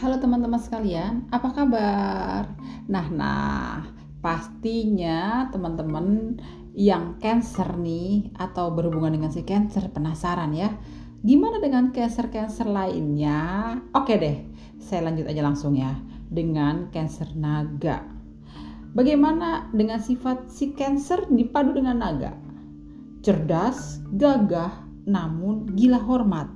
Halo 0.00 0.16
teman-teman 0.16 0.56
sekalian, 0.56 1.28
apa 1.28 1.50
kabar? 1.52 2.56
Nah, 2.88 3.06
nah, 3.12 3.84
pastinya 4.24 5.50
teman-teman 5.52 6.38
yang 6.78 7.18
cancer 7.18 7.74
nih 7.74 8.30
atau 8.38 8.72
berhubungan 8.72 9.18
dengan 9.18 9.28
si 9.34 9.44
cancer 9.44 9.92
penasaran 9.92 10.56
ya. 10.56 10.72
Gimana 11.26 11.60
dengan 11.60 11.92
cancer-cancer 11.92 12.70
lainnya? 12.70 13.76
Oke 13.92 14.16
deh, 14.16 14.48
saya 14.80 15.10
lanjut 15.10 15.26
aja 15.28 15.42
langsung 15.44 15.74
ya 15.74 15.92
dengan 16.30 16.88
cancer 16.88 17.34
naga. 17.34 18.06
Bagaimana 18.96 19.68
dengan 19.74 20.00
sifat 20.00 20.48
si 20.48 20.72
cancer 20.72 21.28
dipadu 21.28 21.74
dengan 21.74 22.00
naga? 22.00 22.49
Cerdas, 23.20 24.00
gagah, 24.16 24.80
namun 25.04 25.68
gila 25.76 26.00
hormat. 26.00 26.48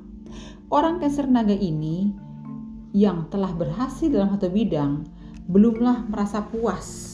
Orang 0.72 0.96
cancer 0.96 1.28
naga 1.28 1.52
ini 1.52 2.09
yang 2.96 3.28
telah 3.28 3.52
berhasil 3.52 4.09
dalam 4.09 4.32
satu 4.32 4.48
bidang 4.48 5.05
belumlah 5.45 6.08
merasa 6.08 6.41
puas 6.41 7.12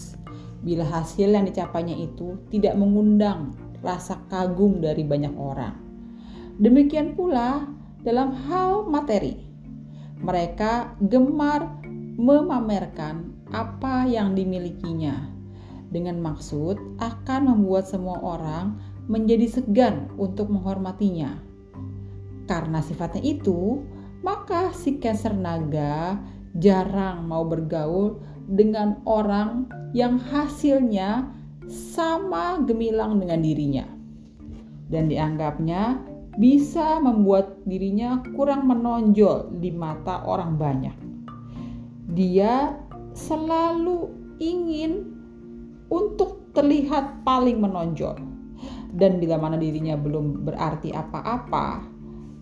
bila 0.62 0.86
hasil 0.86 1.34
yang 1.34 1.48
dicapainya 1.48 1.98
itu 1.98 2.38
tidak 2.52 2.78
mengundang 2.78 3.56
rasa 3.82 4.22
kagum 4.30 4.78
dari 4.78 5.02
banyak 5.02 5.34
orang. 5.34 5.74
Demikian 6.60 7.16
pula 7.16 7.66
dalam 8.04 8.36
hal 8.46 8.86
materi. 8.86 9.34
Mereka 10.20 11.00
gemar 11.08 11.80
memamerkan 12.20 13.32
apa 13.50 14.04
yang 14.04 14.36
dimilikinya 14.36 15.32
dengan 15.90 16.20
maksud 16.22 16.76
akan 17.00 17.40
membuat 17.50 17.88
semua 17.88 18.20
orang 18.20 18.78
menjadi 19.10 19.50
segan 19.50 20.06
untuk 20.14 20.46
menghormatinya. 20.54 21.42
Karena 22.46 22.78
sifatnya 22.78 23.26
itu, 23.26 23.82
maka 24.22 24.70
si 24.70 25.02
Cancer 25.02 25.34
naga 25.34 26.14
jarang 26.54 27.26
mau 27.26 27.42
bergaul 27.42 28.22
dengan 28.46 29.02
orang 29.06 29.66
yang 29.90 30.18
hasilnya 30.18 31.26
sama 31.66 32.62
gemilang 32.62 33.18
dengan 33.18 33.42
dirinya. 33.42 33.86
Dan 34.90 35.10
dianggapnya 35.10 36.02
bisa 36.38 37.02
membuat 37.02 37.58
dirinya 37.66 38.22
kurang 38.38 38.70
menonjol 38.70 39.58
di 39.58 39.74
mata 39.74 40.22
orang 40.22 40.54
banyak. 40.54 40.96
Dia 42.14 42.74
selalu 43.14 44.10
ingin 44.42 45.14
untuk 45.90 46.50
terlihat 46.54 47.22
paling 47.22 47.58
menonjol. 47.62 48.29
Dan 48.90 49.22
bila 49.22 49.38
mana 49.38 49.54
dirinya 49.54 49.94
belum 49.94 50.42
berarti 50.46 50.90
apa-apa, 50.90 51.86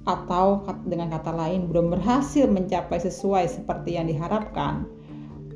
atau 0.08 0.64
dengan 0.88 1.12
kata 1.12 1.36
lain 1.36 1.68
belum 1.68 1.92
berhasil 1.92 2.48
mencapai 2.48 2.96
sesuai 2.96 3.44
seperti 3.60 4.00
yang 4.00 4.08
diharapkan, 4.08 4.88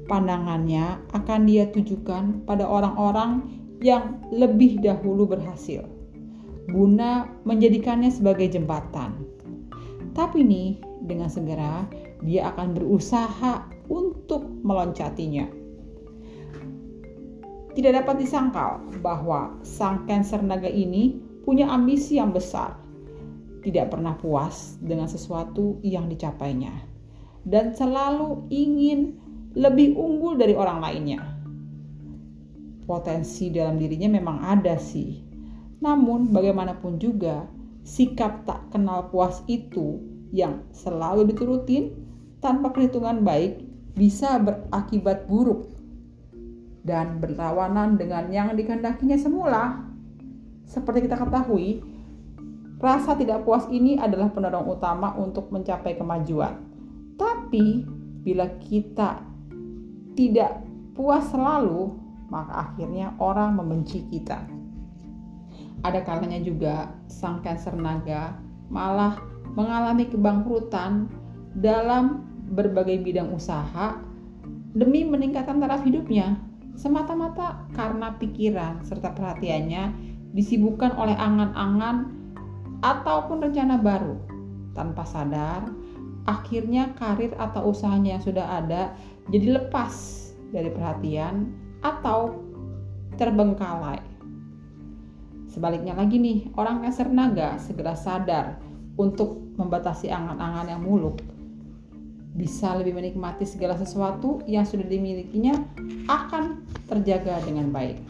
pandangannya 0.05 1.01
akan 1.17 1.49
dia 1.49 1.73
tujukan 1.73 2.45
pada 2.45 2.69
orang-orang 2.69 3.49
yang 3.81 4.21
lebih 4.29 4.85
dahulu 4.85 5.25
berhasil, 5.25 5.89
guna 6.69 7.33
menjadikannya 7.49 8.13
sebagai 8.13 8.53
jembatan. 8.53 9.25
Tapi 10.13 10.45
nih, 10.45 10.77
dengan 11.09 11.33
segera 11.33 11.89
dia 12.21 12.53
akan 12.53 12.77
berusaha 12.77 13.67
untuk 13.89 14.45
meloncatinya. 14.63 15.62
Tidak 17.73 17.93
dapat 17.93 18.21
disangkal 18.21 18.85
bahwa 19.01 19.57
sang 19.65 20.05
Cancer 20.05 20.45
naga 20.45 20.69
ini 20.69 21.17
punya 21.43 21.73
ambisi 21.73 22.21
yang 22.21 22.31
besar 22.31 22.77
tidak 23.63 23.95
pernah 23.95 24.19
puas 24.19 24.77
dengan 24.83 25.07
sesuatu 25.07 25.79
yang 25.87 26.11
dicapainya 26.11 26.75
dan 27.47 27.75
selalu 27.75 28.47
ingin 28.51 29.19
lebih 29.55 29.95
unggul 29.95 30.39
dari 30.39 30.55
orang 30.55 30.79
lainnya. 30.83 31.23
Potensi 32.83 33.49
dalam 33.49 33.79
dirinya 33.79 34.11
memang 34.11 34.43
ada 34.43 34.75
sih. 34.77 35.23
Namun 35.83 36.31
bagaimanapun 36.31 36.99
juga 36.99 37.47
sikap 37.83 38.47
tak 38.47 38.71
kenal 38.71 39.11
puas 39.11 39.43
itu 39.51 39.99
yang 40.31 40.63
selalu 40.71 41.27
diturutin 41.31 41.95
tanpa 42.39 42.71
perhitungan 42.71 43.23
baik 43.23 43.63
bisa 43.95 44.39
berakibat 44.39 45.27
buruk 45.27 45.72
dan 46.83 47.23
berlawanan 47.23 47.95
dengan 47.97 48.31
yang 48.31 48.55
dikehendakinya 48.55 49.19
semula. 49.19 49.87
Seperti 50.67 51.07
kita 51.07 51.19
ketahui, 51.19 51.83
Rasa 52.83 53.15
tidak 53.15 53.47
puas 53.47 53.71
ini 53.71 53.95
adalah 53.95 54.27
pendorong 54.35 54.67
utama 54.67 55.15
untuk 55.15 55.55
mencapai 55.55 55.95
kemajuan. 55.95 56.59
Tapi 57.15 57.87
bila 58.27 58.51
kita 58.59 59.23
tidak 60.19 60.67
puas 60.91 61.23
selalu, 61.31 61.95
maka 62.27 62.75
akhirnya 62.75 63.15
orang 63.23 63.55
membenci 63.55 64.03
kita. 64.11 64.43
Ada 65.87 66.03
kalanya 66.03 66.43
juga 66.43 66.91
sang 67.07 67.39
Cancer 67.47 67.79
naga 67.79 68.35
malah 68.67 69.15
mengalami 69.55 70.11
kebangkrutan 70.11 71.07
dalam 71.55 72.27
berbagai 72.51 72.99
bidang 72.99 73.31
usaha 73.31 73.95
demi 74.75 75.07
meningkatkan 75.07 75.63
taraf 75.63 75.87
hidupnya 75.87 76.35
semata-mata 76.77 77.69
karena 77.77 78.17
pikiran 78.17 78.83
serta 78.83 79.13
perhatiannya 79.13 79.93
disibukkan 80.33 80.97
oleh 80.97 81.17
angan-angan 81.17 82.09
ataupun 82.83 83.45
rencana 83.45 83.79
baru. 83.79 84.17
Tanpa 84.73 85.05
sadar, 85.05 85.69
akhirnya 86.25 86.97
karir 86.97 87.37
atau 87.37 87.71
usahanya 87.71 88.17
yang 88.17 88.25
sudah 88.25 88.47
ada 88.63 88.97
jadi 89.29 89.61
lepas 89.61 89.95
dari 90.51 90.73
perhatian 90.73 91.53
atau 91.85 92.41
terbengkalai. 93.21 94.01
Sebaliknya 95.53 95.93
lagi 95.93 96.17
nih, 96.17 96.49
orang 96.57 96.81
Cancer 96.81 97.13
naga 97.13 97.61
segera 97.61 97.93
sadar 97.93 98.57
untuk 98.97 99.37
membatasi 99.61 100.09
angan-angan 100.09 100.73
yang 100.73 100.81
muluk. 100.81 101.21
Bisa 102.33 102.73
lebih 102.81 102.97
menikmati 102.97 103.45
segala 103.45 103.77
sesuatu 103.77 104.41
yang 104.49 104.65
sudah 104.65 104.89
dimilikinya 104.89 105.53
akan 106.09 106.65
terjaga 106.89 107.45
dengan 107.45 107.69
baik. 107.69 108.01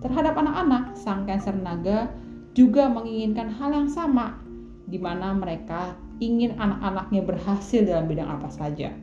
Terhadap 0.00 0.38
anak-anak, 0.38 0.96
sang 0.96 1.28
Cancer 1.28 1.52
naga 1.52 2.08
juga 2.56 2.88
menginginkan 2.88 3.52
hal 3.52 3.74
yang 3.74 3.88
sama, 3.90 4.40
di 4.88 4.96
mana 4.96 5.36
mereka 5.36 5.92
ingin 6.22 6.56
anak-anaknya 6.56 7.22
berhasil 7.26 7.84
dalam 7.84 8.08
bidang 8.08 8.30
apa 8.30 8.48
saja. 8.48 8.94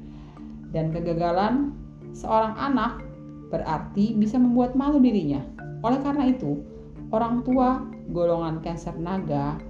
Dan 0.73 0.89
kegagalan 0.89 1.75
seorang 2.15 2.57
anak 2.57 3.05
berarti 3.53 4.17
bisa 4.17 4.41
membuat 4.41 4.73
malu 4.73 4.97
dirinya. 4.97 5.43
Oleh 5.85 6.01
karena 6.01 6.33
itu, 6.33 6.65
orang 7.13 7.45
tua 7.45 7.85
golongan 8.09 8.63
Cancer 8.65 8.97
naga 8.97 9.61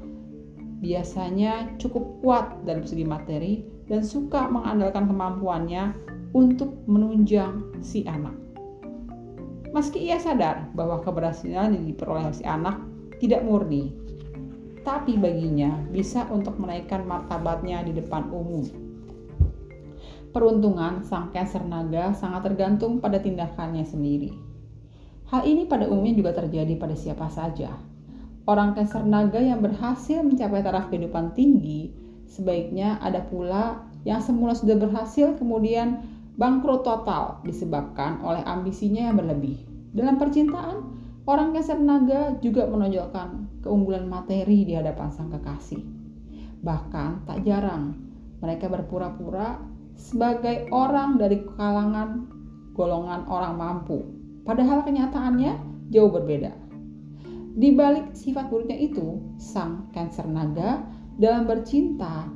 biasanya 0.79 1.75
cukup 1.81 2.21
kuat 2.21 2.45
dalam 2.63 2.85
segi 2.85 3.03
materi 3.03 3.74
dan 3.85 4.01
suka 4.01 4.49
mengandalkan 4.49 5.05
kemampuannya 5.09 5.93
untuk 6.33 6.73
menunjang 6.89 7.79
si 7.79 8.03
anak. 8.05 8.33
Meski 9.75 10.07
ia 10.07 10.15
sadar 10.19 10.71
bahwa 10.71 11.03
keberhasilan 11.03 11.75
yang 11.75 11.85
diperoleh 11.87 12.31
si 12.31 12.47
anak 12.47 12.79
tidak 13.19 13.43
murni, 13.43 13.91
tapi 14.85 15.17
baginya 15.19 15.81
bisa 15.91 16.23
untuk 16.31 16.55
menaikkan 16.61 17.03
martabatnya 17.03 17.83
di 17.83 17.91
depan 17.91 18.31
umum. 18.31 18.63
Peruntungan 20.35 20.99
sang 21.03 21.31
Cancer 21.31 21.63
naga 21.63 22.11
sangat 22.11 22.51
tergantung 22.51 22.99
pada 22.99 23.19
tindakannya 23.23 23.87
sendiri. 23.87 24.35
Hal 25.31 25.47
ini 25.47 25.65
pada 25.65 25.87
umumnya 25.87 26.11
juga 26.13 26.31
terjadi 26.35 26.75
pada 26.75 26.93
siapa 26.93 27.31
saja. 27.31 27.71
Orang 28.45 28.75
Cancer 28.77 29.01
naga 29.01 29.39
yang 29.41 29.63
berhasil 29.63 30.21
mencapai 30.21 30.61
taraf 30.61 30.91
kehidupan 30.91 31.33
tinggi, 31.33 32.04
sebaiknya 32.29 32.97
ada 33.01 33.25
pula 33.25 33.85
yang 34.05 34.21
semula 34.21 34.53
sudah 34.53 34.77
berhasil 34.77 35.33
kemudian 35.37 36.05
bangkrut 36.37 36.85
total 36.85 37.41
disebabkan 37.45 38.21
oleh 38.21 38.43
ambisinya 38.45 39.09
yang 39.09 39.17
berlebih. 39.17 39.65
Dalam 39.95 40.19
percintaan, 40.19 40.95
Orang 41.25 41.57
Cancer 41.57 41.81
naga 41.81 42.37
juga 42.37 42.69
menonjolkan 42.69 43.49
keunggulan 43.65 44.05
materi 44.05 44.61
di 44.61 44.77
hadapan 44.77 45.09
sang 45.09 45.33
kekasih. 45.33 45.81
Bahkan 46.61 47.25
tak 47.25 47.41
jarang 47.41 47.97
mereka 48.45 48.69
berpura-pura 48.69 49.57
sebagai 49.97 50.69
orang 50.69 51.17
dari 51.17 51.41
kalangan 51.57 52.29
golongan 52.77 53.25
orang 53.25 53.57
mampu. 53.57 54.05
Padahal 54.45 54.85
kenyataannya 54.85 55.57
jauh 55.89 56.13
berbeda. 56.13 56.53
Di 57.57 57.73
balik 57.73 58.13
sifat 58.13 58.53
buruknya 58.53 58.77
itu, 58.77 59.17
sang 59.41 59.89
Cancer 59.97 60.29
naga 60.29 60.85
dalam 61.15 61.47
bercinta 61.47 62.27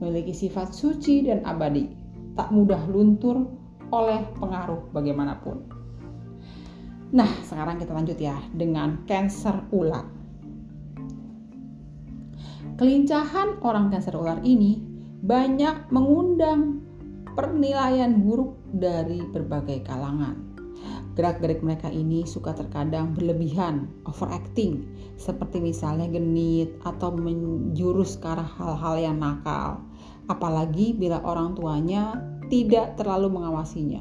memiliki 0.00 0.32
sifat 0.32 0.72
suci 0.72 1.28
dan 1.28 1.44
abadi, 1.44 1.88
tak 2.32 2.48
mudah 2.50 2.80
luntur 2.88 3.44
oleh 3.92 4.24
pengaruh 4.40 4.88
bagaimanapun. 4.90 5.62
Nah, 7.12 7.28
sekarang 7.44 7.76
kita 7.76 7.92
lanjut 7.92 8.16
ya 8.16 8.40
dengan 8.56 9.04
cancer 9.04 9.68
ulat. 9.68 10.22
Kelincahan 12.72 13.60
orang 13.62 13.92
Cancer 13.92 14.16
ular 14.16 14.40
ini 14.42 14.80
banyak 15.22 15.92
mengundang 15.92 16.80
penilaian 17.36 18.16
buruk 18.16 18.58
dari 18.74 19.22
berbagai 19.22 19.84
kalangan. 19.86 20.51
Gerak-gerik 21.12 21.60
mereka 21.60 21.92
ini 21.92 22.24
suka 22.24 22.56
terkadang 22.56 23.12
berlebihan, 23.12 23.90
overacting, 24.08 24.88
seperti 25.20 25.60
misalnya 25.60 26.08
genit 26.08 26.72
atau 26.88 27.12
menjurus 27.12 28.16
ke 28.16 28.26
arah 28.32 28.48
hal-hal 28.48 28.96
yang 28.96 29.16
nakal, 29.20 29.84
apalagi 30.32 30.96
bila 30.96 31.20
orang 31.20 31.52
tuanya 31.52 32.16
tidak 32.48 32.96
terlalu 32.96 33.28
mengawasinya. 33.28 34.00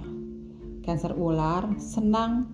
Cancer 0.88 1.12
ular 1.20 1.68
senang 1.76 2.48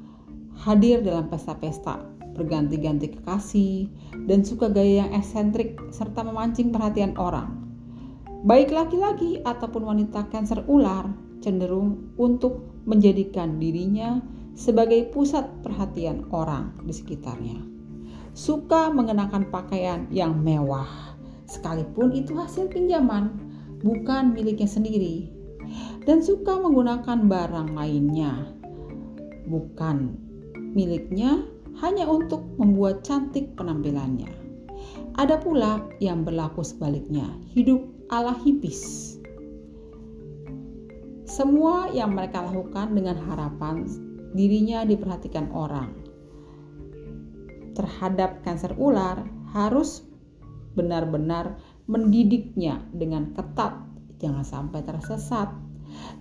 hadir 0.58 1.06
dalam 1.06 1.30
pesta-pesta, 1.30 2.02
berganti-ganti 2.34 3.14
kekasih, 3.14 3.90
dan 4.26 4.42
suka 4.42 4.74
gaya 4.74 5.06
yang 5.06 5.12
eksentrik 5.14 5.78
serta 5.94 6.26
memancing 6.26 6.74
perhatian 6.74 7.14
orang. 7.22 7.62
Baik 8.46 8.74
laki-laki 8.74 9.42
ataupun 9.42 9.86
wanita 9.86 10.30
Cancer 10.30 10.62
ular 10.70 11.27
cenderung 11.42 12.14
untuk 12.18 12.84
menjadikan 12.88 13.60
dirinya 13.60 14.22
sebagai 14.58 15.14
pusat 15.14 15.46
perhatian 15.62 16.26
orang 16.34 16.74
di 16.82 16.94
sekitarnya. 16.94 17.62
Suka 18.34 18.90
mengenakan 18.94 19.50
pakaian 19.50 20.06
yang 20.14 20.38
mewah, 20.42 21.18
sekalipun 21.50 22.14
itu 22.14 22.38
hasil 22.38 22.70
pinjaman, 22.70 23.34
bukan 23.82 24.34
miliknya 24.34 24.70
sendiri, 24.70 25.30
dan 26.06 26.22
suka 26.22 26.58
menggunakan 26.58 27.30
barang 27.30 27.70
lainnya, 27.74 28.54
bukan 29.50 30.18
miliknya, 30.74 31.46
hanya 31.82 32.10
untuk 32.10 32.42
membuat 32.58 33.06
cantik 33.06 33.54
penampilannya. 33.54 34.30
Ada 35.18 35.42
pula 35.42 35.82
yang 35.98 36.22
berlaku 36.22 36.62
sebaliknya, 36.62 37.26
hidup 37.54 37.82
ala 38.14 38.38
hipis. 38.46 39.17
Semua 41.28 41.92
yang 41.92 42.16
mereka 42.16 42.40
lakukan 42.40 42.96
dengan 42.96 43.20
harapan 43.20 43.84
dirinya 44.32 44.88
diperhatikan 44.88 45.52
orang. 45.52 45.92
Terhadap 47.76 48.48
kanker 48.48 48.80
ular 48.80 49.28
harus 49.52 50.08
benar-benar 50.72 51.60
mendidiknya 51.92 52.80
dengan 52.96 53.36
ketat, 53.36 53.76
jangan 54.24 54.48
sampai 54.48 54.88
tersesat. 54.88 55.52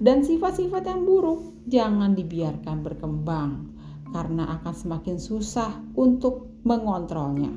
Dan 0.03 0.27
sifat-sifat 0.27 0.83
yang 0.91 1.07
buruk 1.07 1.55
jangan 1.71 2.19
dibiarkan 2.19 2.83
berkembang 2.83 3.79
karena 4.11 4.59
akan 4.59 4.75
semakin 4.75 5.23
susah 5.23 5.71
untuk 5.95 6.51
mengontrolnya. 6.67 7.55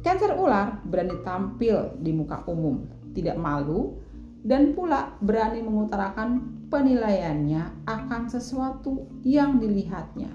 Kanker 0.00 0.40
ular 0.40 0.80
berani 0.88 1.20
tampil 1.20 2.00
di 2.00 2.16
muka 2.16 2.48
umum, 2.48 2.88
tidak 3.12 3.36
malu, 3.36 4.05
dan 4.46 4.78
pula 4.78 5.18
berani 5.18 5.58
mengutarakan 5.58 6.62
penilaiannya 6.70 7.82
akan 7.82 8.30
sesuatu 8.30 9.10
yang 9.26 9.58
dilihatnya. 9.58 10.30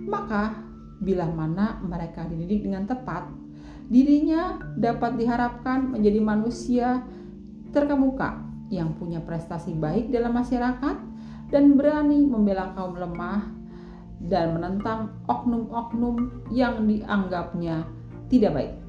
Maka, 0.00 0.56
bila 1.04 1.28
mana 1.28 1.76
mereka 1.84 2.24
dididik 2.24 2.64
dengan 2.64 2.88
tepat, 2.88 3.28
dirinya 3.92 4.56
dapat 4.80 5.20
diharapkan 5.20 5.92
menjadi 5.92 6.20
manusia 6.24 7.04
terkemuka 7.76 8.40
yang 8.72 8.96
punya 8.96 9.20
prestasi 9.20 9.76
baik 9.76 10.08
dalam 10.08 10.32
masyarakat 10.32 10.96
dan 11.52 11.76
berani 11.76 12.24
membela 12.24 12.72
kaum 12.72 12.96
lemah 12.96 13.44
dan 14.24 14.56
menentang 14.56 15.12
oknum-oknum 15.28 16.48
yang 16.48 16.88
dianggapnya 16.88 17.84
tidak 18.32 18.52
baik. 18.56 18.81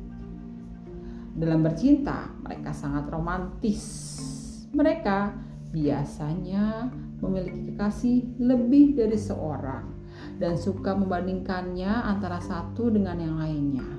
Dalam 1.33 1.65
bercinta, 1.65 2.29
mereka 2.45 2.69
sangat 2.69 3.09
romantis. 3.09 3.81
Mereka 4.69 5.33
biasanya 5.73 6.93
memiliki 7.17 7.73
kekasih 7.73 8.37
lebih 8.37 8.93
dari 8.93 9.17
seorang 9.17 9.89
dan 10.37 10.53
suka 10.53 10.93
membandingkannya 10.93 11.89
antara 11.89 12.37
satu 12.37 12.93
dengan 12.93 13.17
yang 13.17 13.35
lainnya. 13.41 13.89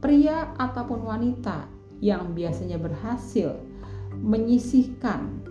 Pria 0.00 0.56
ataupun 0.56 1.04
wanita 1.04 1.68
yang 2.00 2.32
biasanya 2.32 2.80
berhasil 2.80 3.60
menyisihkan 4.16 5.44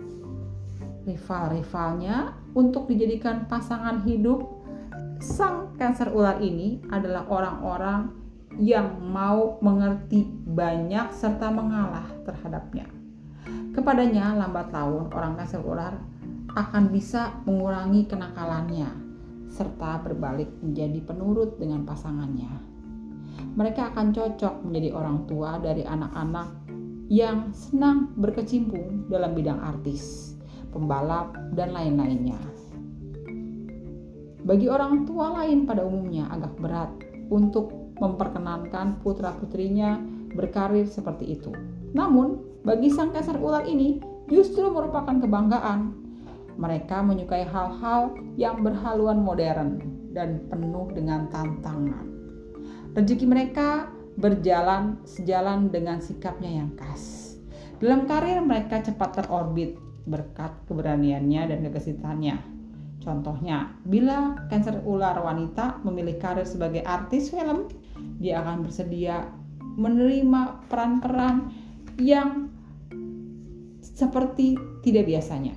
rival-rivalnya 1.06 2.34
untuk 2.58 2.90
dijadikan 2.90 3.46
pasangan 3.46 4.02
hidup, 4.02 4.42
sang 5.22 5.70
Cancer 5.78 6.10
ular 6.12 6.42
ini 6.42 6.82
adalah 6.90 7.24
orang-orang 7.30 8.19
yang 8.58 8.98
mau 8.98 9.60
mengerti 9.62 10.26
banyak 10.26 11.14
serta 11.14 11.52
mengalah 11.54 12.10
terhadapnya. 12.26 12.90
Kepadanya 13.70 14.34
lambat 14.34 14.74
laun 14.74 15.06
orang 15.14 15.38
kasar 15.38 15.62
ular 15.62 15.94
akan 16.50 16.90
bisa 16.90 17.38
mengurangi 17.46 18.10
kenakalannya 18.10 18.90
serta 19.50 20.02
berbalik 20.02 20.50
menjadi 20.62 20.98
penurut 21.06 21.58
dengan 21.58 21.86
pasangannya. 21.86 22.50
Mereka 23.54 23.94
akan 23.94 24.14
cocok 24.14 24.66
menjadi 24.66 24.90
orang 24.94 25.26
tua 25.26 25.58
dari 25.58 25.82
anak-anak 25.86 26.48
yang 27.10 27.50
senang 27.50 28.14
berkecimpung 28.14 29.10
dalam 29.10 29.34
bidang 29.34 29.58
artis, 29.58 30.34
pembalap, 30.70 31.34
dan 31.58 31.74
lain-lainnya. 31.74 32.38
Bagi 34.46 34.70
orang 34.70 35.04
tua 35.06 35.42
lain 35.42 35.66
pada 35.66 35.82
umumnya 35.82 36.30
agak 36.30 36.54
berat 36.62 36.90
untuk 37.30 37.79
memperkenankan 38.00 38.98
putra-putrinya 39.04 40.00
berkarir 40.32 40.88
seperti 40.88 41.36
itu. 41.36 41.52
Namun, 41.92 42.40
bagi 42.64 42.88
sang 42.88 43.12
kasar 43.12 43.36
ular 43.36 43.68
ini 43.68 44.00
justru 44.26 44.66
merupakan 44.72 45.16
kebanggaan. 45.20 45.92
Mereka 46.60 47.00
menyukai 47.04 47.46
hal-hal 47.48 48.16
yang 48.36 48.60
berhaluan 48.60 49.22
modern 49.22 49.80
dan 50.12 50.44
penuh 50.50 50.92
dengan 50.92 51.30
tantangan. 51.32 52.04
Rezeki 52.92 53.26
mereka 53.28 53.88
berjalan 54.18 54.98
sejalan 55.06 55.70
dengan 55.70 56.02
sikapnya 56.02 56.50
yang 56.50 56.74
khas. 56.76 57.36
Dalam 57.80 58.04
karir 58.04 58.44
mereka 58.44 58.84
cepat 58.84 59.24
terorbit 59.24 59.78
berkat 60.04 60.52
keberaniannya 60.68 61.42
dan 61.48 61.58
kegesitannya. 61.64 62.36
Contohnya, 63.00 63.72
bila 63.88 64.36
Cancer 64.52 64.84
ular 64.84 65.16
wanita 65.24 65.80
memilih 65.88 66.20
karir 66.20 66.44
sebagai 66.44 66.84
artis 66.84 67.32
film, 67.32 67.72
dia 68.20 68.44
akan 68.44 68.66
bersedia 68.68 69.28
menerima 69.76 70.66
peran-peran 70.68 71.50
yang 72.00 72.52
seperti 73.80 74.56
tidak 74.84 75.08
biasanya. 75.08 75.56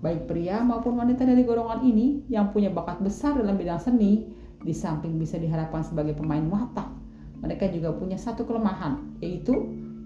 Baik 0.00 0.24
pria 0.28 0.64
maupun 0.64 0.96
wanita 0.96 1.28
dari 1.28 1.44
golongan 1.44 1.84
ini 1.84 2.24
yang 2.32 2.48
punya 2.52 2.72
bakat 2.72 3.04
besar 3.04 3.36
dalam 3.36 3.60
bidang 3.60 3.80
seni, 3.80 4.32
di 4.60 4.72
samping 4.72 5.16
bisa 5.16 5.36
diharapkan 5.40 5.84
sebagai 5.84 6.16
pemain 6.16 6.44
watak, 6.48 6.88
mereka 7.40 7.68
juga 7.72 7.96
punya 7.96 8.20
satu 8.20 8.44
kelemahan, 8.44 9.16
yaitu 9.24 9.52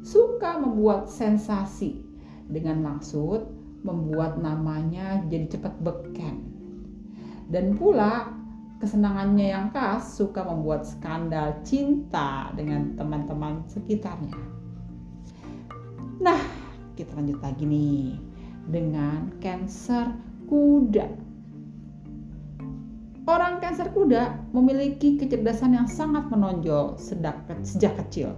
suka 0.07 0.59
membuat 0.59 1.11
sensasi 1.11 2.03
dengan 2.47 2.83
maksud 2.83 3.51
membuat 3.83 4.39
namanya 4.39 5.23
jadi 5.27 5.59
cepat 5.59 5.75
beken. 5.83 6.43
Dan 7.51 7.77
pula 7.77 8.33
kesenangannya 8.85 9.49
yang 9.49 9.73
khas 9.73 10.21
suka 10.21 10.45
membuat 10.45 10.85
skandal 10.85 11.57
cinta 11.65 12.53
dengan 12.53 12.93
teman-teman 13.01 13.65
sekitarnya. 13.65 14.37
Nah, 16.21 16.37
kita 16.93 17.17
lanjut 17.17 17.41
lagi 17.41 17.65
nih 17.65 18.21
dengan 18.69 19.33
Cancer 19.41 20.13
kuda. 20.53 21.09
Orang 23.25 23.65
Cancer 23.65 23.89
kuda 23.89 24.53
memiliki 24.53 25.17
kecerdasan 25.17 25.73
yang 25.73 25.89
sangat 25.89 26.29
menonjol 26.29 27.01
sejak 27.01 27.97
kecil. 27.97 28.37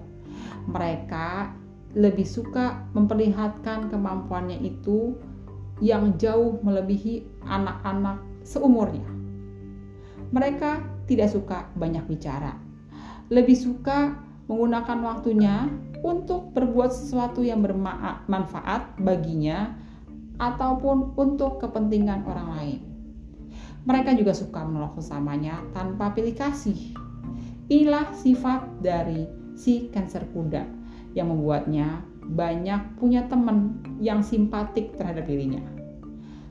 Mereka 0.70 1.58
lebih 1.98 2.22
suka 2.22 2.86
memperlihatkan 2.94 3.90
kemampuannya 3.90 4.62
itu 4.62 5.18
yang 5.82 6.14
jauh 6.22 6.62
melebihi 6.62 7.26
anak-anak 7.50 8.22
seumurnya. 8.46 9.15
Mereka 10.34 11.04
tidak 11.06 11.30
suka 11.30 11.70
banyak 11.78 12.02
bicara, 12.10 12.58
lebih 13.30 13.54
suka 13.54 14.18
menggunakan 14.46 14.98
waktunya 15.02 15.70
untuk 16.02 16.54
berbuat 16.54 16.90
sesuatu 16.94 17.42
yang 17.42 17.62
bermanfaat 17.62 18.98
baginya 19.02 19.74
ataupun 20.38 21.16
untuk 21.18 21.58
kepentingan 21.58 22.22
orang 22.26 22.48
lain. 22.58 22.80
Mereka 23.86 24.18
juga 24.18 24.34
suka 24.34 24.66
menolak 24.66 24.98
sesamanya 24.98 25.62
tanpa 25.70 26.10
pilih 26.10 26.34
kasih. 26.34 26.94
Inilah 27.70 28.10
sifat 28.14 28.82
dari 28.82 29.26
si 29.58 29.90
Cancer 29.90 30.26
kuda 30.30 30.66
yang 31.14 31.30
membuatnya 31.30 32.02
banyak 32.26 32.98
punya 32.98 33.26
teman 33.30 33.78
yang 34.02 34.20
simpatik 34.26 34.94
terhadap 34.98 35.26
dirinya. 35.30 35.62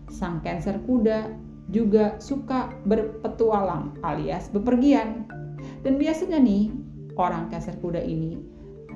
Sang 0.08 0.40
Cancer 0.40 0.80
kuda 0.84 1.28
juga 1.76 2.16
suka 2.24 2.72
berpetualang 2.88 4.00
alias 4.08 4.48
bepergian. 4.48 5.28
Dan 5.84 6.00
biasanya 6.00 6.40
nih 6.40 6.72
orang 7.20 7.52
Cancer 7.52 7.76
kuda 7.84 8.00
ini 8.00 8.40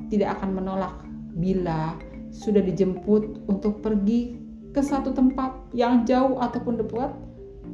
tidak 0.07 0.39
akan 0.39 0.55
menolak 0.55 0.95
bila 1.35 1.99
sudah 2.31 2.63
dijemput 2.63 3.43
untuk 3.51 3.83
pergi 3.83 4.39
ke 4.71 4.79
satu 4.79 5.11
tempat 5.11 5.51
yang 5.75 6.07
jauh 6.07 6.39
ataupun 6.39 6.79
dekat 6.79 7.11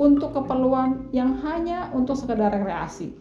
untuk 0.02 0.34
keperluan 0.34 1.08
yang 1.14 1.38
hanya 1.46 1.94
untuk 1.94 2.18
sekedar 2.18 2.52
rekreasi. 2.52 3.14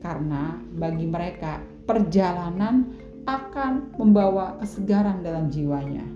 Karena 0.00 0.58
bagi 0.78 1.06
mereka 1.06 1.60
perjalanan 1.86 2.94
akan 3.26 3.98
membawa 3.98 4.54
kesegaran 4.62 5.22
dalam 5.26 5.50
jiwanya. 5.50 6.15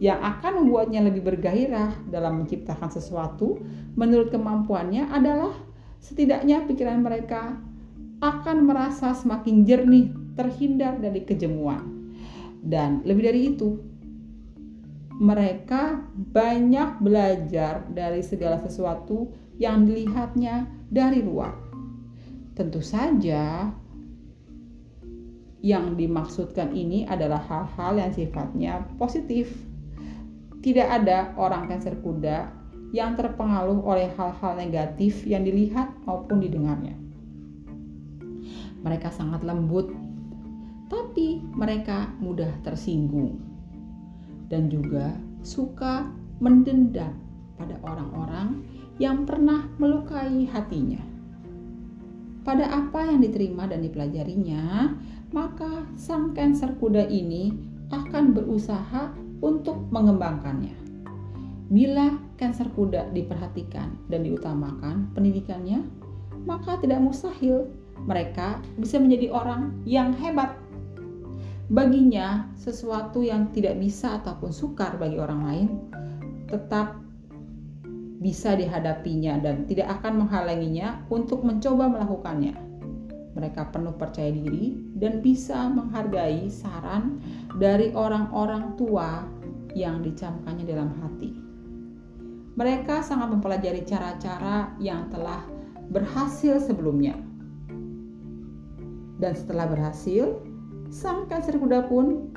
Yang 0.00 0.20
akan 0.24 0.52
membuatnya 0.64 1.04
lebih 1.04 1.20
bergairah 1.28 2.08
dalam 2.08 2.42
menciptakan 2.42 2.88
sesuatu 2.88 3.60
menurut 4.00 4.32
kemampuannya 4.32 5.12
adalah 5.12 5.52
setidaknya 6.00 6.64
pikiran 6.64 7.04
mereka 7.04 7.60
akan 8.24 8.64
merasa 8.64 9.12
semakin 9.12 9.68
jernih 9.68 10.08
terhindar 10.40 10.96
dari 10.96 11.20
kejemuan. 11.24 12.12
Dan 12.60 13.04
lebih 13.04 13.28
dari 13.28 13.40
itu, 13.52 13.76
mereka 15.20 16.00
banyak 16.16 17.00
belajar 17.04 17.84
dari 17.92 18.24
segala 18.24 18.56
sesuatu 18.60 19.28
yang 19.60 19.84
dilihatnya 19.84 20.64
dari 20.88 21.20
luar. 21.20 21.52
Tentu 22.56 22.80
saja, 22.80 23.68
yang 25.60 25.92
dimaksudkan 25.96 26.72
ini 26.72 27.04
adalah 27.04 27.44
hal-hal 27.44 28.00
yang 28.00 28.12
sifatnya 28.16 28.80
positif. 28.96 29.52
Tidak 30.60 30.84
ada 30.84 31.32
orang 31.40 31.72
Cancer 31.72 31.96
kuda 32.04 32.52
yang 32.92 33.16
terpengaruh 33.16 33.80
oleh 33.80 34.12
hal-hal 34.12 34.52
negatif 34.60 35.24
yang 35.24 35.46
dilihat 35.46 35.94
maupun 36.04 36.42
didengarnya. 36.42 36.98
Mereka 38.84 39.08
sangat 39.12 39.40
lembut 39.44 39.88
tapi 40.90 41.38
mereka 41.54 42.10
mudah 42.18 42.50
tersinggung 42.66 43.38
dan 44.50 44.66
juga 44.66 45.14
suka 45.46 46.10
mendendam 46.42 47.14
pada 47.54 47.78
orang-orang 47.86 48.66
yang 48.98 49.22
pernah 49.22 49.70
melukai 49.78 50.50
hatinya. 50.50 50.98
Pada 52.42 52.66
apa 52.68 53.06
yang 53.06 53.22
diterima 53.22 53.70
dan 53.70 53.86
dipelajarinya, 53.86 54.96
maka 55.30 55.86
sang 55.94 56.34
Cancer 56.34 56.74
kuda 56.74 57.06
ini 57.06 57.54
akan 57.94 58.34
berusaha 58.34 59.14
untuk 59.40 59.88
mengembangkannya. 59.92 60.76
Bila 61.70 62.18
Cancer 62.40 62.66
kuda 62.72 63.12
diperhatikan 63.12 63.94
dan 64.08 64.24
diutamakan 64.24 65.12
pendidikannya, 65.12 65.84
maka 66.48 66.80
tidak 66.80 66.98
mustahil 67.04 67.68
mereka 68.08 68.58
bisa 68.80 68.96
menjadi 68.96 69.28
orang 69.28 69.76
yang 69.84 70.16
hebat 70.16 70.56
baginya 71.70 72.50
sesuatu 72.58 73.22
yang 73.22 73.46
tidak 73.54 73.78
bisa 73.78 74.18
ataupun 74.18 74.50
sukar 74.50 74.98
bagi 74.98 75.22
orang 75.22 75.42
lain 75.46 75.68
tetap 76.50 76.98
bisa 78.20 78.58
dihadapinya 78.58 79.38
dan 79.38 79.64
tidak 79.64 79.88
akan 80.02 80.26
menghalanginya 80.26 81.06
untuk 81.08 81.40
mencoba 81.46 81.88
melakukannya. 81.88 82.52
Mereka 83.32 83.70
penuh 83.72 83.94
percaya 83.96 84.28
diri 84.28 84.76
dan 85.00 85.24
bisa 85.24 85.72
menghargai 85.72 86.52
saran 86.52 87.18
dari 87.56 87.90
orang-orang 87.96 88.76
tua 88.76 89.24
yang 89.72 90.04
dicamkannya 90.04 90.64
dalam 90.68 90.92
hati. 91.00 91.32
Mereka 92.60 93.00
sangat 93.00 93.32
mempelajari 93.32 93.82
cara-cara 93.88 94.76
yang 94.76 95.08
telah 95.08 95.40
berhasil 95.88 96.60
sebelumnya. 96.60 97.16
Dan 99.20 99.32
setelah 99.32 99.68
berhasil, 99.68 100.36
sang 100.92 101.24
Cancer 101.28 101.56
kuda 101.56 101.88
pun 101.88 102.28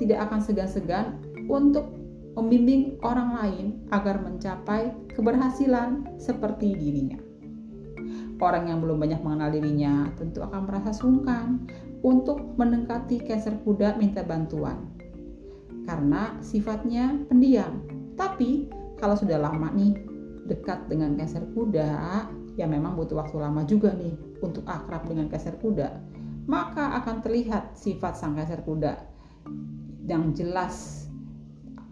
tidak 0.00 0.30
akan 0.30 0.40
segan-segan 0.40 1.20
untuk 1.50 1.90
membimbing 2.38 2.96
orang 3.02 3.34
lain 3.34 3.66
agar 3.90 4.22
mencapai 4.22 4.94
keberhasilan 5.10 6.06
seperti 6.22 6.78
dirinya. 6.78 7.18
Orang 8.38 8.70
yang 8.70 8.78
belum 8.78 9.02
banyak 9.02 9.18
mengenal 9.26 9.50
dirinya 9.50 10.06
tentu 10.14 10.46
akan 10.46 10.70
merasa 10.70 10.94
sungkan 10.94 11.66
untuk 12.04 12.54
mendekati 12.54 13.22
Cancer 13.26 13.58
kuda 13.62 13.98
minta 13.98 14.22
bantuan 14.22 14.90
karena 15.88 16.36
sifatnya 16.44 17.16
pendiam. 17.26 17.82
Tapi 18.14 18.68
kalau 18.98 19.14
sudah 19.14 19.38
lama 19.40 19.72
nih 19.72 19.94
dekat 20.46 20.86
dengan 20.90 21.14
Cancer 21.16 21.42
kuda, 21.54 21.90
ya 22.58 22.66
memang 22.66 22.98
butuh 22.98 23.18
waktu 23.18 23.36
lama 23.40 23.62
juga 23.64 23.94
nih 23.94 24.14
untuk 24.42 24.66
akrab 24.68 25.06
dengan 25.08 25.30
Cancer 25.32 25.56
kuda 25.58 26.18
maka 26.48 26.96
akan 27.04 27.20
terlihat 27.20 27.76
sifat 27.76 28.16
sang 28.16 28.32
kaisar 28.32 28.64
kuda 28.64 28.96
yang 30.08 30.32
jelas 30.32 31.06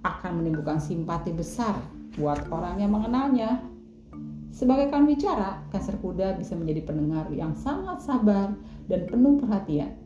akan 0.00 0.40
menimbulkan 0.40 0.80
simpati 0.80 1.28
besar 1.36 1.76
buat 2.16 2.48
orang 2.48 2.80
yang 2.80 2.96
mengenalnya. 2.96 3.60
Sebagai 4.56 4.88
kawan 4.88 5.04
bicara, 5.04 5.60
kaisar 5.68 6.00
kuda 6.00 6.40
bisa 6.40 6.56
menjadi 6.56 6.88
pendengar 6.88 7.28
yang 7.28 7.52
sangat 7.52 8.00
sabar 8.00 8.56
dan 8.88 9.04
penuh 9.04 9.36
perhatian. 9.36 10.00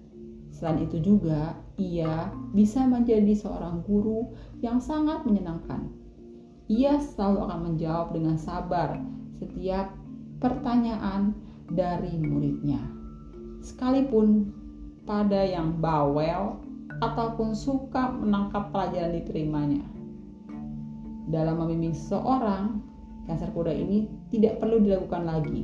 Selain 0.50 0.82
itu 0.82 0.98
juga, 0.98 1.54
ia 1.78 2.34
bisa 2.50 2.82
menjadi 2.82 3.30
seorang 3.38 3.86
guru 3.86 4.34
yang 4.58 4.82
sangat 4.82 5.22
menyenangkan. 5.22 5.86
Ia 6.66 6.98
selalu 6.98 7.46
akan 7.46 7.60
menjawab 7.62 8.10
dengan 8.10 8.34
sabar 8.34 8.98
setiap 9.38 9.94
pertanyaan 10.42 11.30
dari 11.70 12.18
muridnya 12.18 12.82
sekalipun 13.60 14.50
pada 15.04 15.44
yang 15.44 15.76
bawel 15.80 16.60
ataupun 17.00 17.54
suka 17.54 18.12
menangkap 18.12 18.72
pelajaran 18.74 19.16
diterimanya. 19.20 19.84
Dalam 21.30 21.62
membimbing 21.62 21.94
seseorang, 21.94 22.82
Cancer 23.30 23.54
kuda 23.54 23.70
ini 23.70 24.10
tidak 24.34 24.58
perlu 24.58 24.82
dilakukan 24.82 25.22
lagi. 25.22 25.62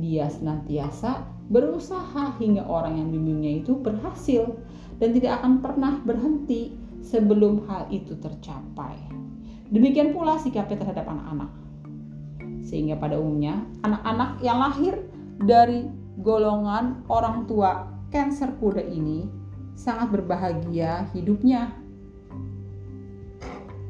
Dia 0.00 0.32
senantiasa 0.32 1.20
berusaha 1.52 2.32
hingga 2.40 2.64
orang 2.64 2.96
yang 2.96 3.12
bimbingnya 3.12 3.60
itu 3.60 3.76
berhasil 3.76 4.56
dan 4.96 5.12
tidak 5.12 5.44
akan 5.44 5.60
pernah 5.60 6.00
berhenti 6.00 6.72
sebelum 7.04 7.68
hal 7.68 7.84
itu 7.92 8.16
tercapai. 8.16 8.96
Demikian 9.68 10.16
pula 10.16 10.40
sikapnya 10.40 10.80
terhadap 10.80 11.04
anak-anak. 11.04 11.52
Sehingga 12.64 12.96
pada 12.96 13.20
umumnya 13.20 13.60
anak-anak 13.84 14.40
yang 14.40 14.58
lahir 14.64 14.96
dari 15.44 15.84
golongan 16.24 17.04
orang 17.12 17.44
tua 17.44 17.92
Cancer 18.08 18.48
kuda 18.62 18.80
ini 18.80 19.28
sangat 19.76 20.14
berbahagia 20.14 21.10
hidupnya. 21.12 21.83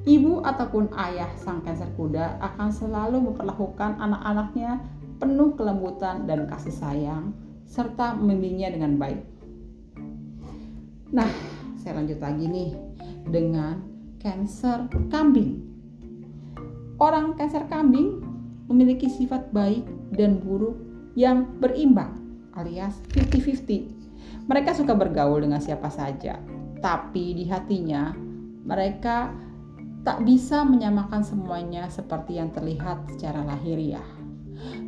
Ibu 0.04 0.44
ataupun 0.44 0.92
ayah 1.00 1.32
sang 1.40 1.64
Cancer 1.64 1.88
kuda 1.96 2.36
akan 2.36 2.68
selalu 2.68 3.24
memperlakukan 3.24 3.96
anak-anaknya 3.96 4.84
penuh 5.16 5.56
kelembutan 5.56 6.28
dan 6.28 6.44
kasih 6.44 6.76
sayang 6.76 7.32
serta 7.64 8.12
membimbingnya 8.12 8.68
dengan 8.68 9.00
baik. 9.00 9.24
Nah, 11.08 11.30
saya 11.80 12.04
lanjut 12.04 12.20
lagi 12.20 12.44
nih 12.44 12.70
dengan 13.32 13.80
Cancer 14.20 14.92
kambing. 15.08 15.64
Orang 17.00 17.40
Cancer 17.40 17.64
kambing 17.72 18.20
memiliki 18.68 19.08
sifat 19.08 19.56
baik 19.56 19.88
dan 20.12 20.36
buruk 20.36 20.76
yang 21.16 21.48
berimbang 21.64 22.12
alias 22.52 23.00
50-50. 23.16 24.52
Mereka 24.52 24.76
suka 24.76 24.92
bergaul 24.92 25.40
dengan 25.40 25.64
siapa 25.64 25.88
saja, 25.88 26.36
tapi 26.84 27.32
di 27.32 27.48
hatinya 27.48 28.12
mereka 28.64 29.32
tak 30.04 30.20
bisa 30.22 30.62
menyamakan 30.68 31.24
semuanya 31.24 31.88
seperti 31.88 32.36
yang 32.36 32.52
terlihat 32.52 33.08
secara 33.16 33.40
lahiriah. 33.40 34.04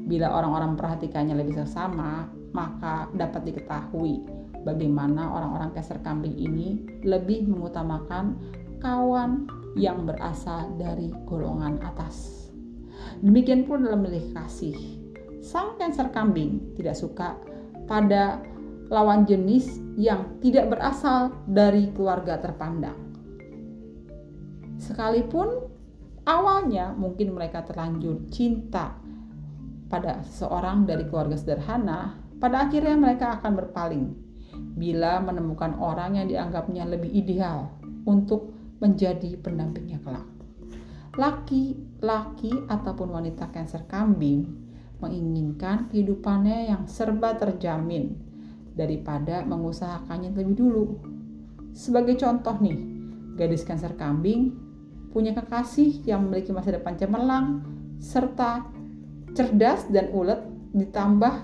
Bila 0.06 0.30
orang-orang 0.30 0.76
memperhatikannya 0.76 1.34
lebih 1.34 1.56
sesama, 1.64 2.28
maka 2.52 3.08
dapat 3.16 3.48
diketahui 3.48 4.22
bagaimana 4.62 5.24
orang-orang 5.32 5.72
keser 5.72 5.98
kambing 6.04 6.36
ini 6.36 6.84
lebih 7.02 7.48
mengutamakan 7.48 8.36
kawan 8.78 9.48
yang 9.72 10.04
berasal 10.04 10.76
dari 10.76 11.10
golongan 11.24 11.80
atas. 11.80 12.48
Demikian 13.24 13.64
pun 13.64 13.88
dalam 13.88 14.04
memilih 14.04 14.36
kasih 14.36 14.76
sang 15.40 15.78
Cancer 15.78 16.10
kambing 16.10 16.74
tidak 16.74 16.98
suka 16.98 17.38
pada 17.86 18.42
lawan 18.90 19.22
jenis 19.22 19.78
yang 19.94 20.42
tidak 20.42 20.74
berasal 20.74 21.30
dari 21.46 21.88
keluarga 21.94 22.42
terpandang. 22.42 23.05
Sekalipun 24.86 25.66
awalnya 26.22 26.94
mungkin 26.94 27.34
mereka 27.34 27.66
terlanjur 27.66 28.30
cinta 28.30 28.94
pada 29.90 30.22
seorang 30.22 30.86
dari 30.86 31.10
keluarga 31.10 31.34
sederhana, 31.34 32.22
pada 32.38 32.70
akhirnya 32.70 32.94
mereka 32.94 33.42
akan 33.42 33.52
berpaling 33.58 34.06
bila 34.78 35.18
menemukan 35.18 35.74
orang 35.82 36.22
yang 36.22 36.30
dianggapnya 36.30 36.86
lebih 36.86 37.10
ideal 37.10 37.74
untuk 38.06 38.54
menjadi 38.78 39.34
pendampingnya 39.42 39.98
kelak. 40.06 40.26
Laki-laki 41.18 42.54
ataupun 42.70 43.10
wanita 43.10 43.50
Cancer 43.50 43.88
kambing 43.90 44.46
menginginkan 45.02 45.90
kehidupannya 45.90 46.70
yang 46.70 46.86
serba 46.86 47.34
terjamin 47.34 48.14
daripada 48.76 49.42
mengusahakannya 49.42 50.30
lebih 50.30 50.54
dulu. 50.54 50.84
Sebagai 51.72 52.20
contoh 52.20 52.54
nih, 52.60 52.78
gadis 53.34 53.64
Cancer 53.64 53.96
kambing 53.96 54.65
punya 55.16 55.32
kekasih 55.32 56.04
yang 56.04 56.28
memiliki 56.28 56.52
masa 56.52 56.76
depan 56.76 56.92
cemerlang 57.00 57.64
serta 58.04 58.68
cerdas 59.32 59.88
dan 59.88 60.12
ulet 60.12 60.44
ditambah 60.76 61.40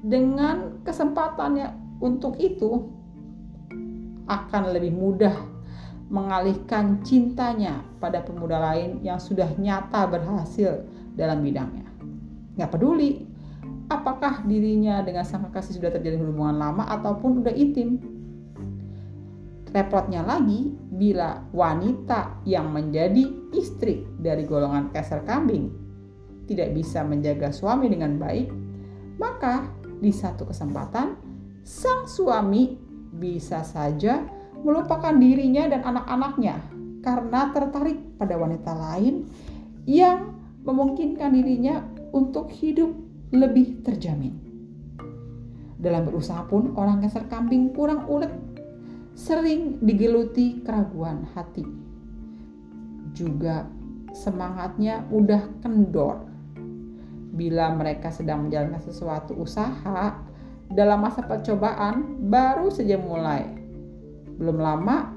dengan 0.00 0.80
kesempatannya 0.80 1.76
untuk 2.00 2.40
itu 2.40 2.88
akan 4.24 4.72
lebih 4.72 4.96
mudah 4.96 5.36
mengalihkan 6.08 7.04
cintanya 7.04 7.84
pada 8.00 8.24
pemuda 8.24 8.56
lain 8.64 9.04
yang 9.04 9.20
sudah 9.20 9.52
nyata 9.60 10.08
berhasil 10.08 10.88
dalam 11.12 11.44
bidangnya. 11.44 11.84
Nggak 12.56 12.80
peduli 12.80 13.28
apakah 13.92 14.40
dirinya 14.48 15.04
dengan 15.04 15.28
sang 15.28 15.44
kekasih 15.52 15.84
sudah 15.84 15.92
terjadi 15.92 16.16
hubungan 16.16 16.56
lama 16.56 16.88
ataupun 16.88 17.44
udah 17.44 17.52
intim. 17.52 18.15
Repotnya 19.74 20.22
lagi 20.22 20.70
bila 20.72 21.42
wanita 21.50 22.46
yang 22.46 22.70
menjadi 22.70 23.26
istri 23.52 24.06
dari 24.18 24.46
golongan 24.46 24.94
keser 24.94 25.26
kambing 25.26 25.86
tidak 26.46 26.72
bisa 26.72 27.02
menjaga 27.02 27.50
suami 27.50 27.90
dengan 27.90 28.16
baik, 28.16 28.48
maka 29.18 29.66
di 29.98 30.14
satu 30.14 30.46
kesempatan 30.46 31.18
sang 31.66 32.06
suami 32.06 32.78
bisa 33.16 33.66
saja 33.66 34.22
melupakan 34.62 35.12
dirinya 35.18 35.66
dan 35.66 35.82
anak-anaknya 35.82 36.56
karena 37.02 37.50
tertarik 37.50 37.98
pada 38.18 38.34
wanita 38.38 38.72
lain 38.72 39.26
yang 39.86 40.34
memungkinkan 40.66 41.34
dirinya 41.34 41.82
untuk 42.14 42.50
hidup 42.50 42.90
lebih 43.30 43.82
terjamin. 43.82 44.34
Dalam 45.76 46.08
berusaha 46.08 46.46
pun 46.50 46.74
orang 46.74 47.04
keser 47.04 47.30
kambing 47.30 47.70
kurang 47.70 48.08
ulet, 48.10 48.32
sering 49.16 49.80
digeluti 49.80 50.60
keraguan 50.60 51.24
hati. 51.32 51.64
Juga 53.16 53.64
semangatnya 54.12 55.00
mudah 55.08 55.40
kendor. 55.64 56.28
Bila 57.32 57.72
mereka 57.72 58.12
sedang 58.12 58.44
menjalankan 58.44 58.84
sesuatu 58.84 59.32
usaha 59.40 60.20
dalam 60.68 61.00
masa 61.00 61.24
percobaan 61.24 62.28
baru 62.28 62.68
saja 62.68 63.00
mulai 63.00 63.44
belum 64.36 64.60
lama 64.60 65.16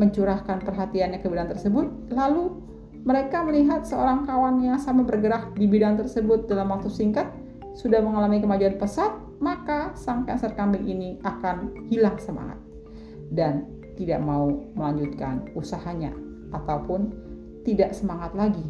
mencurahkan 0.00 0.64
perhatiannya 0.64 1.20
ke 1.20 1.28
bidang 1.28 1.52
tersebut, 1.52 1.86
lalu 2.08 2.56
mereka 3.04 3.44
melihat 3.44 3.84
seorang 3.84 4.24
kawan 4.24 4.64
yang 4.64 4.80
sama 4.80 5.04
bergerak 5.04 5.52
di 5.58 5.68
bidang 5.68 6.00
tersebut 6.00 6.48
dalam 6.48 6.72
waktu 6.72 6.88
singkat 6.88 7.28
sudah 7.76 8.00
mengalami 8.00 8.40
kemajuan 8.40 8.78
pesat, 8.78 9.12
maka 9.42 9.92
sang 9.92 10.24
kanker 10.24 10.54
kambing 10.54 10.86
ini 10.86 11.18
akan 11.26 11.88
hilang 11.90 12.16
semangat 12.16 12.67
dan 13.34 13.68
tidak 13.98 14.22
mau 14.22 14.62
melanjutkan 14.78 15.50
usahanya 15.58 16.14
ataupun 16.54 17.12
tidak 17.66 17.92
semangat 17.92 18.32
lagi. 18.32 18.64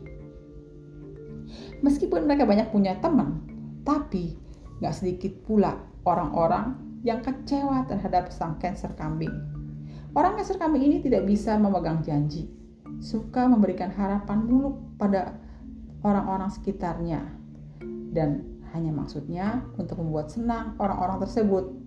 Meskipun 1.81 2.27
mereka 2.27 2.45
banyak 2.45 2.69
punya 2.75 2.99
teman, 2.99 3.45
tapi 3.87 4.37
nggak 4.83 4.95
sedikit 4.95 5.33
pula 5.47 5.79
orang-orang 6.05 6.77
yang 7.07 7.23
kecewa 7.23 7.87
terhadap 7.87 8.35
sang 8.35 8.59
cancer 8.59 8.91
kambing. 8.99 9.33
Orang 10.17 10.35
cancer 10.35 10.59
kambing 10.59 10.83
ini 10.83 10.99
tidak 11.05 11.29
bisa 11.29 11.55
memegang 11.55 12.03
janji, 12.03 12.51
suka 12.99 13.47
memberikan 13.47 13.93
harapan 13.95 14.43
muluk 14.43 14.77
pada 14.99 15.39
orang-orang 16.03 16.51
sekitarnya, 16.51 17.23
dan 18.11 18.59
hanya 18.75 18.91
maksudnya 18.93 19.63
untuk 19.79 20.03
membuat 20.03 20.29
senang 20.33 20.75
orang-orang 20.83 21.23
tersebut. 21.23 21.78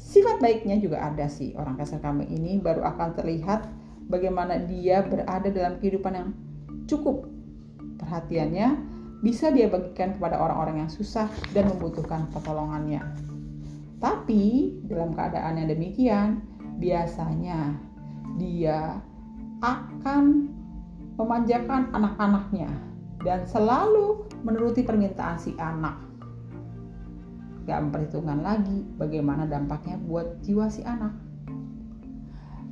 Sifat 0.00 0.40
baiknya 0.40 0.80
juga 0.80 1.04
ada 1.04 1.28
sih 1.28 1.52
orang 1.60 1.76
cancer 1.76 2.00
kambing 2.00 2.32
ini 2.32 2.56
baru 2.56 2.82
akan 2.88 3.20
terlihat 3.20 3.68
bagaimana 4.08 4.56
dia 4.64 5.04
berada 5.04 5.52
dalam 5.52 5.76
kehidupan 5.76 6.12
yang 6.16 6.28
cukup. 6.88 7.28
Perhatiannya 8.00 8.80
bisa 9.20 9.52
dia 9.52 9.68
bagikan 9.68 10.16
kepada 10.16 10.40
orang-orang 10.40 10.88
yang 10.88 10.90
susah 10.90 11.28
dan 11.52 11.68
membutuhkan 11.68 12.26
pertolongannya. 12.32 13.04
Tapi 14.00 14.74
dalam 14.88 15.12
keadaan 15.12 15.60
yang 15.60 15.68
demikian, 15.68 16.28
biasanya 16.80 17.76
dia 18.40 18.96
akan 19.60 20.48
memanjakan 21.20 21.92
anak-anaknya 21.92 22.72
dan 23.20 23.44
selalu 23.44 24.24
menuruti 24.40 24.80
permintaan 24.80 25.36
si 25.36 25.52
anak. 25.60 26.09
Gak 27.70 27.86
memperhitungkan 27.86 28.42
lagi 28.42 28.82
bagaimana 28.98 29.46
dampaknya 29.46 29.94
buat 30.02 30.42
jiwa 30.42 30.66
si 30.66 30.82
anak. 30.82 31.14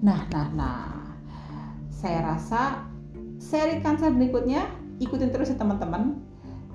Nah, 0.02 0.26
nah, 0.34 0.50
nah. 0.50 1.14
Saya 1.86 2.34
rasa 2.34 2.82
seri 3.38 3.78
kanser 3.78 4.10
berikutnya 4.10 4.66
ikutin 4.98 5.30
terus 5.30 5.54
ya 5.54 5.56
teman-teman. 5.58 6.18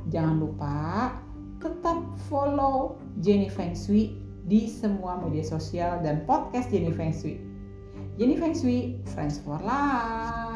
Jangan 0.08 0.40
lupa 0.40 1.12
tetap 1.60 2.00
follow 2.32 2.96
Jenny 3.20 3.52
Feng 3.52 3.76
Shui 3.76 4.16
di 4.48 4.72
semua 4.72 5.20
media 5.20 5.44
sosial 5.44 6.00
dan 6.00 6.24
podcast 6.24 6.72
Jenny 6.72 6.96
Feng 6.96 7.12
Shui. 7.12 7.40
Jenny 8.16 8.40
Feng 8.40 8.56
Shui, 8.56 9.04
Friends 9.12 9.44
for 9.44 9.60
Life. 9.60 10.53